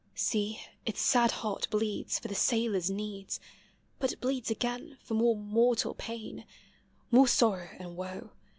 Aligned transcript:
See, 0.15 0.59
its 0.83 0.99
sad 0.99 1.29
heart 1.29 1.67
bleeds 1.69 2.17
For 2.17 2.27
the 2.27 2.33
sailor's 2.33 2.89
needs; 2.89 3.39
But 3.99 4.11
it 4.13 4.19
bleeds 4.19 4.49
again 4.49 4.97
For 5.03 5.13
more 5.13 5.35
mortal 5.35 5.93
pain, 5.93 6.47
More 7.11 7.27
sorrow 7.27 7.69
and 7.77 7.95
woe. 7.95 8.31